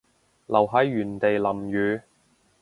[0.47, 2.01] 留喺原地淋雨